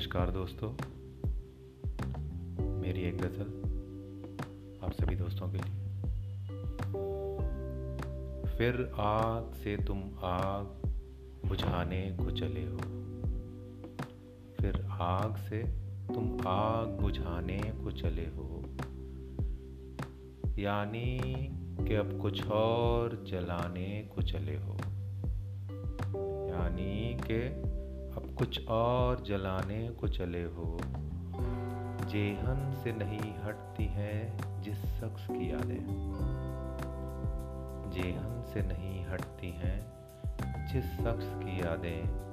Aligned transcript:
नमस्कार 0.00 0.30
दोस्तों। 0.30 0.72
मेरी 2.64 3.00
एक 3.00 3.18
गज़ल 3.18 3.46
आप 4.84 4.92
सभी 4.92 5.16
दोस्तों 5.16 5.48
के 5.48 5.58
लिए। 5.58 5.86
फिर 8.56 8.92
आग 8.98 9.52
से 9.52 9.76
तुम 9.76 9.98
आग 10.22 10.64
बुझाने 11.48 12.16
को 12.20 12.30
चले 12.30 12.64
हो। 12.64 12.78
फिर 14.60 14.86
आग 14.90 15.36
से 15.36 15.58
तुम 16.14 16.48
आग 16.48 16.88
बुझाने 16.88 17.58
को 17.58 17.90
चले 17.90 18.24
हो। 18.24 18.64
यानी 20.58 21.18
कि 21.88 21.94
अब 21.94 22.18
कुछ 22.22 22.46
और 22.46 23.24
जलाने 23.28 24.10
को 24.14 24.22
चले 24.22 24.56
हो। 24.56 24.74
यानी 26.48 27.14
कि 27.14 27.70
कुछ 28.40 28.68
और 28.68 29.22
जलाने 29.22 29.88
को 29.88 30.08
चले 30.08 30.42
हो। 30.42 30.78
जेहन 32.08 32.80
से 32.84 32.92
नहीं 32.92 33.34
हटती 33.44 33.84
हैं 33.84 34.38
जिस 34.62 34.76
शख्स 34.76 35.26
की 35.26 35.52
यादें। 35.52 35.84
जेहन 37.90 38.44
से 38.54 38.60
नहीं 38.62 39.06
हटती 39.06 39.50
हैं 39.50 39.92
जिस 40.72 40.84
शख्स 40.84 41.34
की 41.44 41.60
यादें। 41.60 42.30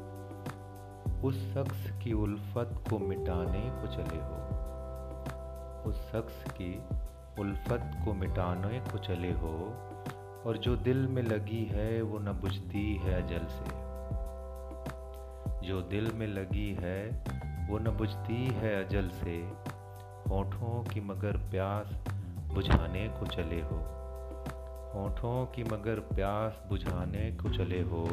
उस 1.22 1.54
शख्स 1.54 1.92
की 2.04 2.14
उल्फत 2.14 2.84
को 2.90 3.00
मिटाने 3.00 3.82
को 3.82 3.88
चले 3.88 4.22
हो। 4.22 4.48
उस 5.90 6.12
शख्स 6.12 6.52
की 6.52 6.84
उल्फत 7.40 7.92
को 8.06 8.14
मिटाने 8.14 8.80
को 8.80 8.98
चले 8.98 9.32
हो। 9.32 9.74
और 10.46 10.58
जो 10.58 10.76
दिल 10.76 11.08
में 11.08 11.24
लगी 11.24 11.66
है 11.66 12.02
वो 12.02 12.20
न 12.20 12.32
बुझती 12.32 12.96
है 12.96 13.24
अजल 13.24 13.46
से। 13.46 13.87
जो 15.68 15.82
दिल 15.82 16.12
में 16.12 16.28
लगी 16.28 16.78
है, 16.80 17.26
वो 17.70 17.80
न 17.80 17.84
बुझती 17.84 18.46
है 18.46 18.86
अजल 18.86 19.10
से। 19.10 19.38
होठों 20.30 20.84
की 20.84 21.02
मगर 21.02 21.38
प्यास 21.38 22.04
बुझाने 22.54 23.08
को 23.08 23.26
चले 23.26 23.62
हो। 23.62 23.76
होठों 24.94 25.46
की 25.46 25.64
मगर 25.64 26.00
प्यास 26.00 26.64
बुझाने 26.70 27.32
को 27.32 27.50
चले 27.50 27.82
हो। 27.82 28.04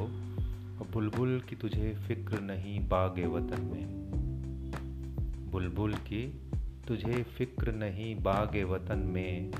बुलबुल 0.92 1.42
की 1.48 1.56
तुझे 1.56 1.94
फ़िक्र 1.94 2.40
नहीं 2.40 2.88
बागे 2.88 3.26
वतन 3.26 3.60
में। 3.60 3.86
बुलबुल 5.50 5.94
की 5.94 6.50
तुझे 6.88 7.22
फ़िक्र 7.22 7.72
नहीं 7.72 8.22
बागे 8.22 8.64
वतन 8.64 8.98
में। 8.98 9.50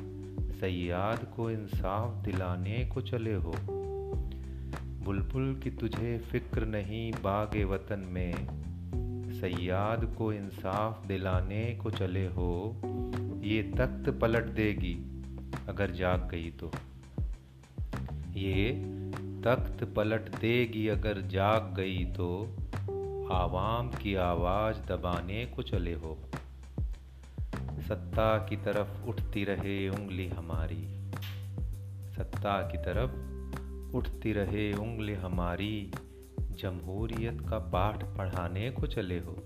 सयाद 0.52 1.26
को 1.36 1.50
इंसाफ 1.50 2.24
दिलाने 2.24 2.90
को 2.94 3.00
चले 3.00 3.34
हो। 3.34 3.54
बुलबुल 5.04 5.60
की 5.64 5.70
तुझे 5.70 6.18
फ़िक्र 6.18 6.66
नहीं 6.66 7.12
बाग 7.12 7.56
वतन 7.70 8.06
में। 8.08 8.34
सयाद 9.40 10.14
को 10.18 10.32
इंसाफ 10.32 11.06
दिलाने 11.06 11.64
को 11.82 11.90
चले 11.90 12.26
हो, 12.26 12.76
ये 13.44 13.62
तख्त 13.62 14.10
पलट 14.10 14.44
देगी 14.44 14.94
अगर 15.68 15.90
जाग 15.90 16.28
गई 16.30 16.50
तो। 16.50 16.70
ये 18.34 18.72
तख्त 19.44 19.84
पलट 19.96 20.28
देगी 20.40 20.88
अगर 20.88 21.20
जाग 21.20 21.74
गई 21.76 22.04
तो 22.04 22.28
आवाम 23.32 23.88
की 23.88 24.14
आवाज़ 24.14 24.76
दबाने 24.76 25.46
को 25.46 25.62
चले 25.62 25.94
हो। 25.94 26.18
सत्ता 27.88 28.38
की 28.38 28.56
तरफ़ 28.56 29.06
उठती 29.06 29.44
रहे 29.44 29.88
उंगली 29.88 30.28
हमारी, 30.28 30.82
सत्ता 32.12 32.60
की 32.62 32.78
तरफ़ 32.78 33.33
उठती 33.94 34.32
रहे 34.32 34.72
उंगली 34.72 35.14
हमारी। 35.14 35.92
जमहूरियत 36.40 37.40
का 37.50 37.58
पाठ 37.58 38.04
पढ़ाने 38.04 38.70
को 38.70 38.86
चले 38.86 39.18
हो। 39.18 39.36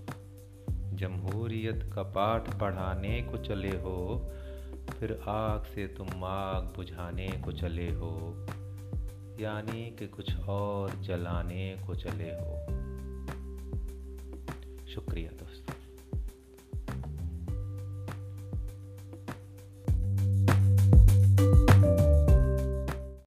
जमहूरियत 0.69 1.91
का 1.95 2.03
पाठ 2.03 2.59
पढ़ाने 2.59 3.21
को 3.21 3.37
चले 3.37 3.69
हो। 3.69 4.31
फिर 4.99 5.23
आग 5.27 5.63
से 5.63 5.87
तुम 5.87 6.23
आग 6.23 6.63
बुझाने 6.63 7.27
को 7.45 7.51
चले 7.51 7.91
हो। 7.91 8.47
यानी 9.39 9.95
कि 9.95 10.07
कुछ 10.07 10.39
और 10.39 10.95
जलाने 10.95 11.77
को 11.87 11.95
चले 11.95 12.29
हो। 12.29 12.65
शुक्रिया 14.87 15.31
दोस्तों। 15.31 15.68